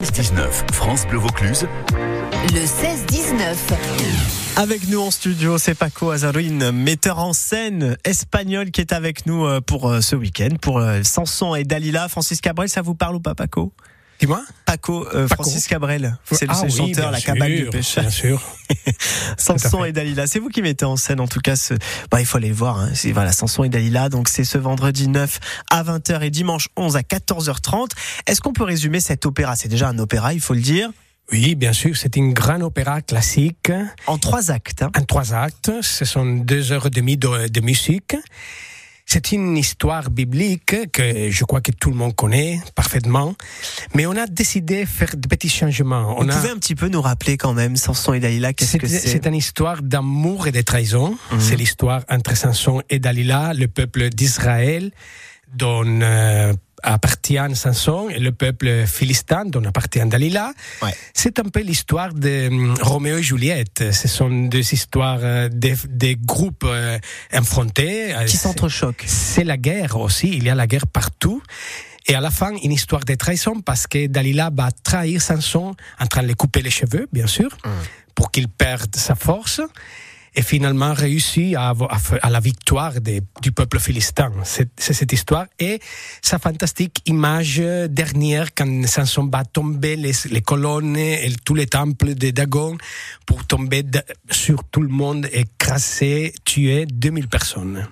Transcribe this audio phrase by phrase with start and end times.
[0.00, 1.66] 19 France Bleu Vaucluse.
[2.52, 3.56] Le 16-19.
[4.56, 9.44] Avec nous en studio, c'est Paco Azarin, metteur en scène espagnol qui est avec nous
[9.44, 12.06] euh, pour euh, ce week-end, pour euh, Samson et Dalila.
[12.06, 13.72] Francis Cabrel, ça vous parle ou pas Paco?
[14.18, 15.42] Dis-moi Paco, euh, Paco.
[15.44, 18.02] Francis Cabrel, c'est le Ah c'est le oui, chanteur, la sûr, cabane du pêcheur.
[18.02, 18.42] Bien sûr.
[19.38, 21.74] Samson et Dalila, c'est vous qui mettez en scène en tout cas ce.
[22.10, 22.78] Bah, il faut aller le voir.
[22.78, 22.90] Hein.
[22.94, 24.08] C'est voilà, Samson et Dalila.
[24.08, 25.38] Donc c'est ce vendredi 9
[25.70, 27.90] à 20h et dimanche 11 à 14h30.
[28.26, 29.56] Est-ce qu'on peut résumer cet opéra?
[29.56, 30.90] C'est déjà un opéra, il faut le dire,
[31.30, 33.70] Oui, bien sûr, c'est une grande opéra classique
[34.06, 34.82] en trois actes.
[34.82, 34.90] hein.
[34.98, 35.70] en trois actes.
[35.82, 38.16] Ce sont deux heures et demie de, de musique.
[39.10, 43.34] C'est une histoire biblique que je crois que tout le monde connaît parfaitement,
[43.94, 46.14] mais on a décidé de faire de petits changements.
[46.14, 48.76] Vous On a, pouvez un petit peu nous rappeler quand même Samson et Dalila, qu'est-ce
[48.76, 51.16] que c'est c'est une histoire d'amour et de trahison.
[51.32, 51.40] Mhm.
[51.40, 54.90] C'est l'histoire entre Samson et Dalila, le peuple d'Israël,
[55.54, 60.52] dont euh, appartient Samson, et le peuple philistin, dont appartient Dalila.
[60.82, 60.94] Ouais.
[61.14, 63.92] C'est un peu l'histoire de hum, Roméo et Juliette.
[63.92, 66.98] Ce sont deux histoires euh, des, des groupes euh,
[67.32, 68.14] affrontés.
[68.14, 69.04] Euh, qui s'entrechoquent.
[69.06, 71.42] c'est la guerre aussi, il y a la guerre partout.
[72.06, 76.06] Et à la fin, une histoire de trahison parce que Dalila va trahir Samson en
[76.06, 77.50] train de lui couper les cheveux, bien sûr,
[78.14, 79.60] pour qu'il perde sa force.
[80.38, 84.30] Et finalement réussit à, à à la victoire des- du peuple philistin.
[84.44, 85.46] C'est cette histoire.
[85.58, 85.80] Et
[86.22, 87.58] sa fantastique image
[88.02, 92.78] dernière quand Samson va tomber les, les colonnes et tous les temples de Dagon
[93.26, 93.82] pour tomber
[94.30, 97.88] sur tout le monde, écraser, tuer 2000 personnes.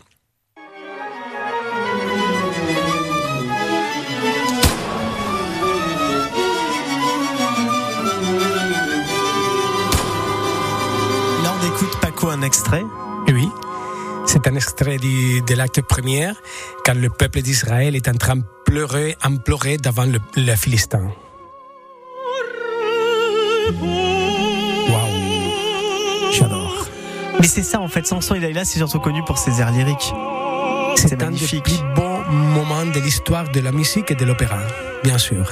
[12.66, 12.84] Extrait?
[13.28, 13.48] Oui,
[14.26, 16.30] c'est un extrait du- de l'acte premier,
[16.84, 21.02] quand le peuple d'Israël est en train de pleurer, implorer devant le, le Philistin.
[24.88, 26.86] Waouh, j'adore.
[27.40, 30.12] Mais c'est ça, en fait, Samson et Dalila, c'est surtout connu pour ses airs lyriques.
[30.96, 31.64] C'est un des magnifique.
[31.64, 34.58] plus beaux moments de l'histoire de la musique et de l'opéra,
[35.04, 35.50] bien sûr.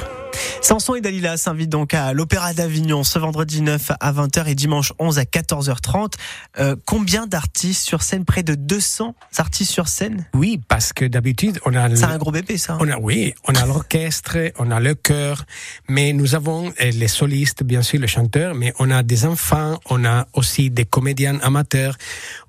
[0.61, 4.93] Samson et Dalila s'invitent donc à l'Opéra d'Avignon ce vendredi 9 à 20h et dimanche
[4.99, 6.15] 11 à 14h30.
[6.59, 8.25] Euh, combien d'artistes sur scène?
[8.25, 10.27] Près de 200 artistes sur scène?
[10.35, 11.95] Oui, parce que d'habitude, on a...
[11.95, 12.75] C'est un gros bébé, ça.
[12.75, 15.45] hein On a, oui, on a l'orchestre, on a le chœur,
[15.89, 20.05] mais nous avons les solistes, bien sûr, les chanteurs, mais on a des enfants, on
[20.05, 21.97] a aussi des comédiens amateurs,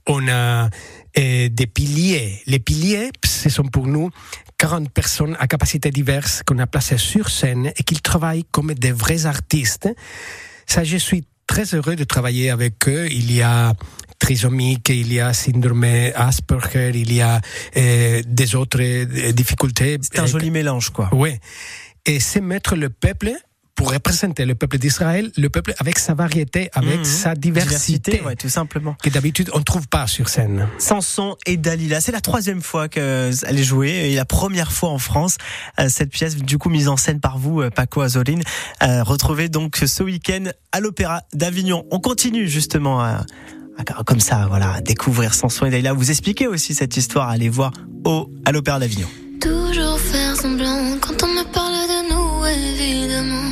[0.08, 0.70] on a
[1.18, 2.42] euh, des piliers.
[2.46, 4.10] Les piliers, ce sont pour nous
[4.58, 8.92] 40 personnes à capacité diverse qu'on a placées sur scène et qui travaillent comme des
[8.92, 9.90] vrais artistes.
[10.66, 13.08] Ça, je suis très heureux de travailler avec eux.
[13.12, 13.74] Il y a
[14.20, 17.40] trisomique, il y a syndrome Asperger, il y a
[17.78, 19.98] euh, des autres euh, difficultés.
[20.02, 21.10] C'est un joli mélange, quoi.
[21.14, 21.32] oui.
[22.08, 23.34] Et c'est mettre le peuple
[23.76, 27.04] pour représenter le peuple d'Israël, le peuple avec sa variété, avec Mhm.
[27.06, 28.96] sa diversité, ouais, tout simplement.
[29.04, 30.68] que d'habitude on ne trouve pas sur scène.
[30.78, 34.98] Samson et Dalila, c'est la troisième fois qu'elle est jouée et la première fois en
[34.98, 35.38] France.
[35.80, 38.40] Euh, Cette pièce, du coup, mise en scène par vous, euh, Paco Azorin,
[38.84, 41.86] euh, retrouvée donc ce week-end à l'Opéra d'Avignon.
[41.92, 43.26] On continue justement à,
[44.06, 45.92] comme ça, voilà, à découvrir Samson et Dalila.
[45.94, 47.72] Vous expliquez aussi cette histoire, allez voir
[48.06, 49.08] au, à l'Opéra d'Avignon.
[49.42, 53.52] Toujours faire semblant quand on me parle de nous, évidemment.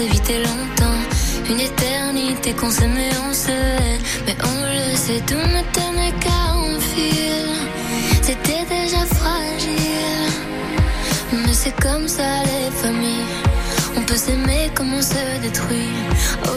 [0.00, 1.00] s'éviter longtemps.
[1.50, 3.98] Une éternité qu'on s'aimait, on se hait.
[4.26, 7.48] Mais on le sait, tout ne tenait qu'à un fil.
[8.22, 10.28] C'était déjà fragile.
[11.32, 13.28] Mais c'est comme ça les familles.
[13.96, 15.92] On peut s'aimer comme on se détruit.
[16.46, 16.50] Oh,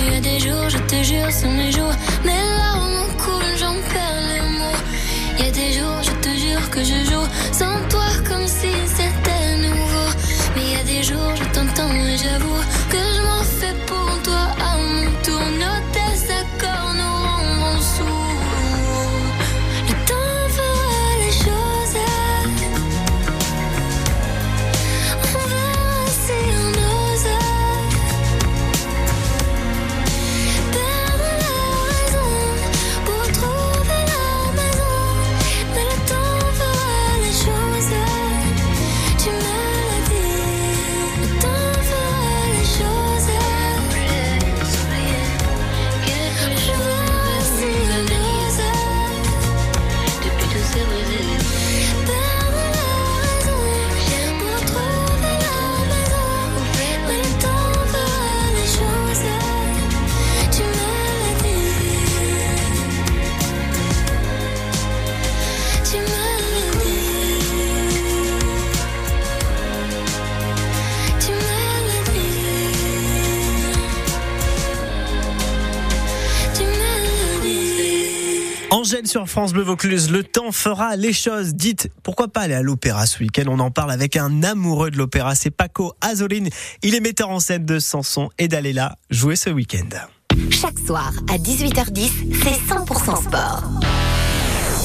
[0.00, 1.94] il y a des jours, je te jure, sont mes jours.
[2.24, 4.80] Mes larmes coulent, j'en perds les mots.
[5.38, 7.28] Il y a des jours, je te jure que je joue
[7.60, 10.08] sans toi comme si c'était nouveau.
[10.56, 14.22] Mais il y a des jours, je t'entends et j'avoue que je m'en fais pour
[14.22, 14.65] toi
[78.86, 81.54] Angèle sur France Bleu Vaucluse, le temps fera les choses.
[81.54, 83.42] Dites, pourquoi pas aller à l'opéra ce week-end?
[83.48, 86.50] On en parle avec un amoureux de l'opéra, c'est Paco Azoline.
[86.84, 89.88] Il est metteur en scène de Sanson et d'Alela jouer ce week-end.
[90.52, 92.10] Chaque soir à 18h10,
[92.44, 93.64] c'est 100% sport.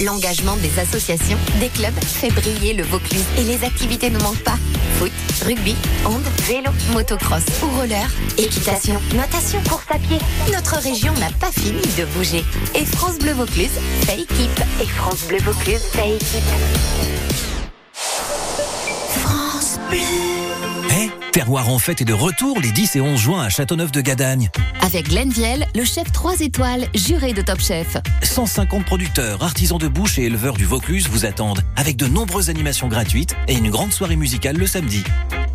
[0.06, 4.58] L'engagement des associations, des clubs fait briller le Vaucluse et les activités ne manquent pas.
[4.98, 5.12] Foot,
[5.46, 5.76] rugby,
[6.06, 10.18] hand, vélo, motocross ou roller, équitation, natation, course à pied.
[10.52, 12.44] Notre région n'a pas fini de bouger.
[12.74, 14.64] Et France Bleu Vaucluse fait équipe.
[14.82, 17.01] Et France Bleu Vaucluse fait équipe.
[21.42, 24.52] Terroir en fête est de retour les 10 et 11 juin à Châteauneuf-de-Gadagne.
[24.82, 27.98] Avec Glenn Viel, le chef 3 étoiles, juré de Top Chef.
[28.22, 32.90] 150 producteurs, artisans de bouche et éleveurs du Vaucluse vous attendent, avec de nombreuses animations
[32.90, 35.04] gratuites et une grande soirée musicale le samedi.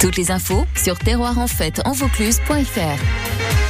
[0.01, 3.66] Toutes les infos sur terroirenfête.envaucluse.fr.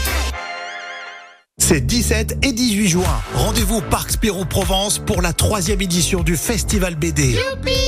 [1.69, 3.21] C'est 17 et 18 juin.
[3.35, 7.37] Rendez-vous au Parc Spirou Provence pour la troisième édition du Festival BD.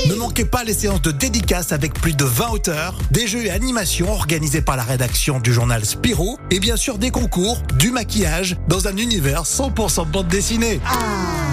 [0.08, 3.50] ne manquez pas les séances de dédicaces avec plus de 20 auteurs, des jeux et
[3.50, 8.56] animations organisés par la rédaction du journal Spirou et bien sûr des concours, du maquillage
[8.66, 10.80] dans un univers 100% bande dessinée.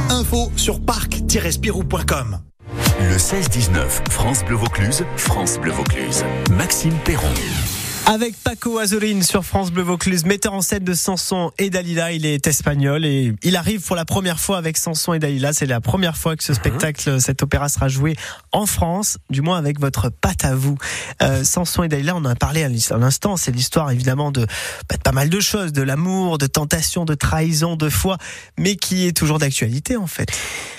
[0.09, 2.39] Info sur parc-spirou.com.
[3.01, 6.25] Le 16-19, France Bleu Vaucluse, France Bleu Vaucluse.
[6.49, 7.29] Maxime Perron.
[8.07, 12.11] Avec Paco Azoline sur France Bleu Vaucluse, metteur en scène de Sanson et Dalila.
[12.11, 15.53] Il est espagnol et il arrive pour la première fois avec Sanson et Dalila.
[15.53, 18.15] C'est la première fois que ce spectacle, cet opéra sera joué
[18.51, 20.77] en France, du moins avec votre patte à vous.
[21.23, 23.37] Euh, Sanson et Dalila, on en a parlé à l'instant.
[23.37, 24.45] C'est l'histoire évidemment de,
[24.87, 28.17] bah, de pas mal de choses, de l'amour, de tentation, de trahison, de foi,
[28.59, 30.29] mais qui est toujours d'actualité en fait.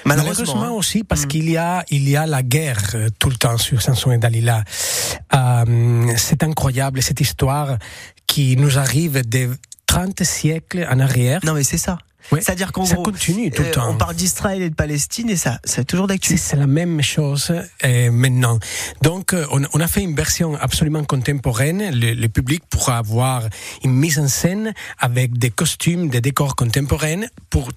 [0.05, 0.79] Malheureusement, Malheureusement, hein.
[0.79, 3.83] aussi parce qu'il y a il y a la guerre euh, tout le temps sur
[3.83, 4.63] Samson et Dalila.
[5.35, 7.79] Euh, c'est incroyable histoire
[8.27, 9.49] qui nous arrive des
[9.87, 11.41] 30 siècles en arrière.
[11.45, 11.99] Non mais c'est ça.
[12.33, 12.41] Ouais.
[12.41, 13.91] C'est-à-dire qu'en gros, continue tout le euh, temps.
[13.91, 16.43] on parle d'Israël et de Palestine et ça, c'est toujours d'actualité.
[16.45, 17.53] c'est la même chose
[17.85, 18.59] euh, maintenant.
[19.03, 21.91] Donc, euh, on, on a fait une version absolument contemporaine.
[21.99, 23.43] Le, le public pourra avoir
[23.85, 27.73] une mise en scène avec des costumes, des décors contemporains pour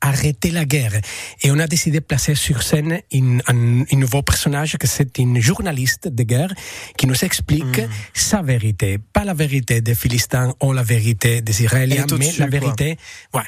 [0.00, 1.00] arrêter la guerre.
[1.42, 5.16] Et on a décidé de placer sur scène une, un, un nouveau personnage que c'est
[5.18, 6.52] une journaliste de guerre
[6.98, 7.88] qui nous explique Hmm.
[8.12, 12.58] sa vérité, pas la vérité des Philistins ou la vérité des Israéliens, mais la quoi.
[12.58, 12.98] vérité,
[13.32, 13.42] ouais,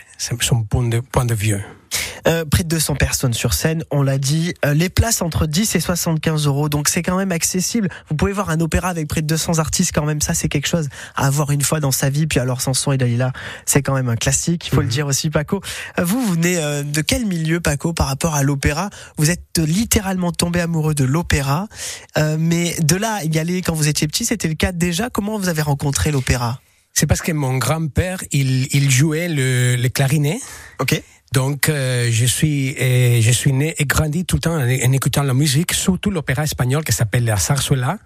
[0.46, 1.56] son point de, point de vue.
[2.28, 4.54] Euh, près de 200 personnes sur scène, on l'a dit.
[4.64, 7.88] Euh, les places entre 10 et 75 euros, donc c'est quand même accessible.
[8.08, 10.20] Vous pouvez voir un opéra avec près de 200 artistes quand même.
[10.20, 12.26] Ça, c'est quelque chose à avoir une fois dans sa vie.
[12.26, 13.32] Puis alors Samson et Dalila,
[13.64, 14.66] c'est quand même un classique.
[14.66, 15.60] Il faut le dire aussi, Paco.
[15.98, 18.90] Euh, vous, vous venez euh, de quel milieu, Paco, par rapport à l'opéra?
[19.18, 21.66] Vous êtes littéralement tombé amoureux de l'opéra,
[22.38, 25.10] mais de là y aller quand vous étiez petit, c'était le cas déjà?
[25.10, 26.60] Comment vous avez rencontré l'opéra?
[26.98, 30.40] C'est parce que mon grand-père, il, il jouait le, le clarinet.
[30.78, 31.02] Ok.
[31.30, 34.92] Donc, euh, je suis, euh, je suis né et grandi tout le temps en, en
[34.92, 37.98] écoutant la musique, surtout l'opéra espagnol qui s'appelle la zarzuela.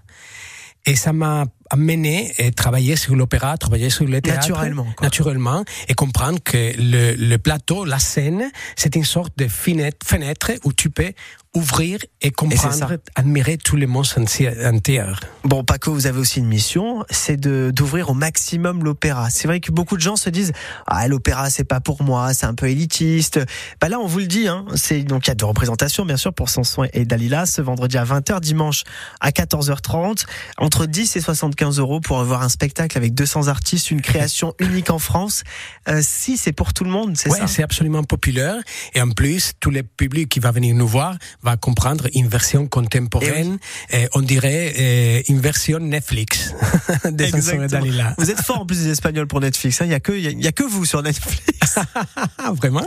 [0.87, 4.49] Et ça m'a amené à travailler sur l'opéra, travailler sur le théâtre.
[4.49, 5.06] Naturellement, quoi.
[5.06, 5.64] Naturellement.
[5.88, 10.73] Et comprendre que le, le plateau, la scène, c'est une sorte de fenêtre, fenêtre où
[10.73, 11.12] tu peux
[11.54, 14.50] ouvrir et comprendre, admirer tout le monde entier.
[14.66, 15.02] entier.
[15.42, 19.30] Bon, Paco, vous avez aussi une mission, c'est de d'ouvrir au maximum l'opéra.
[19.30, 20.52] C'est vrai que beaucoup de gens se disent
[20.87, 23.40] ah l'opéra c'est pas pour moi, c'est un peu élitiste.
[23.80, 26.16] Bah là on vous le dit, hein, c'est donc il y a deux représentations bien
[26.16, 28.85] sûr pour Sanson et Dalila ce vendredi à 20h, dimanche
[29.21, 30.26] à 14h30,
[30.59, 34.90] entre 10 et 75 euros pour avoir un spectacle avec 200 artistes, une création unique
[34.90, 35.42] en France.
[35.88, 37.47] Euh, si c'est pour tout le monde, c'est Ouais, ça.
[37.49, 38.57] c'est absolument populaire.
[38.95, 42.66] Et en plus, tout le public qui va venir nous voir va comprendre une version
[42.66, 43.59] contemporaine.
[43.90, 46.54] Eh euh, on dirait une version Netflix
[47.04, 47.66] de Exactement.
[47.66, 48.14] Dalila.
[48.18, 49.80] Vous êtes fort en plus des Espagnols pour Netflix.
[49.80, 49.87] hein.
[49.87, 51.78] Il y a que y a- il y, a que vous sur Netflix.
[52.56, 52.87] Vraiment?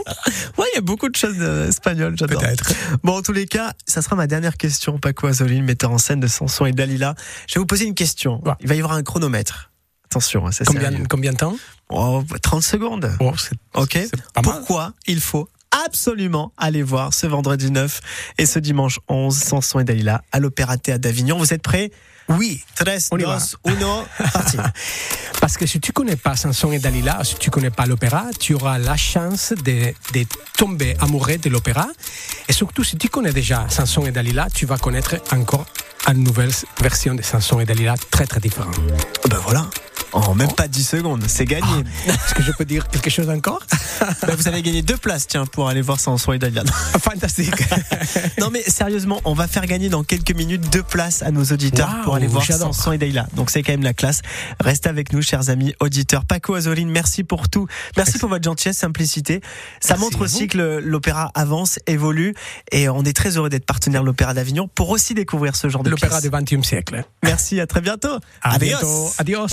[0.58, 2.16] Ouais, il y a beaucoup de choses euh, espagnoles.
[2.18, 2.40] J'adore.
[2.40, 2.72] Peut-être.
[3.02, 6.20] Bon, en tous les cas, ça sera ma dernière question, Paco Azoline, metteur en scène
[6.20, 7.14] de Sanson et Dalila.
[7.48, 8.40] Je vais vous poser une question.
[8.44, 8.52] Ouais.
[8.60, 9.70] Il va y avoir un chronomètre.
[10.06, 11.06] Attention, hein, c'est Combien, sérieux.
[11.10, 11.56] combien de temps?
[11.90, 13.10] Oh, 30 secondes.
[13.20, 13.32] oh,
[13.74, 13.98] Ok.
[14.42, 15.48] Pourquoi il faut
[15.84, 18.00] absolument aller voir ce vendredi 9
[18.38, 21.38] et ce dimanche 11 Sanson et Dalila à l'Opéra Théâtre d'Avignon.
[21.38, 21.90] Vous êtes prêts?
[22.28, 23.38] Oui, 3, On y 2, va.
[23.66, 24.56] 1, parti.
[25.40, 28.54] parce que si tu connais pas Samson et Dalila, si tu connais pas l'opéra, tu
[28.54, 30.26] auras la chance de, de
[30.56, 31.86] tomber amoureux de l'opéra.
[32.48, 35.66] Et surtout, si tu connais déjà Samson et Dalila, tu vas connaître encore
[36.08, 38.74] une nouvelle version de Samson et Dalila très très différente.
[39.28, 39.68] ben voilà.
[40.14, 41.84] En même pas 10 secondes, c'est gagné.
[42.06, 43.60] Est-ce que je peux dire quelque chose encore?
[44.26, 46.64] Ben, vous allez gagner deux places, tiens, pour aller voir Sanson et Dalila.
[47.00, 47.54] Fantastique.
[48.38, 52.02] Non mais sérieusement, on va faire gagner dans quelques minutes deux places à nos auditeurs
[52.04, 52.44] pour aller voir.
[52.44, 53.26] Sanson et Dalila.
[53.34, 54.20] Donc c'est quand même la classe.
[54.60, 56.24] Restez avec nous, chers amis auditeurs.
[56.24, 57.66] Paco Azoline, merci pour tout.
[57.96, 59.40] Merci pour votre gentillesse, simplicité.
[59.80, 62.34] Ça Merci montre aussi que l'opéra avance, évolue,
[62.72, 65.82] et on est très heureux d'être partenaire de l'Opéra d'Avignon pour aussi découvrir ce genre
[65.82, 67.04] de L'opéra du XXe siècle.
[67.22, 68.18] Merci, à très bientôt.
[68.42, 68.68] À Adios.
[68.68, 69.12] bientôt.
[69.18, 69.40] Adios.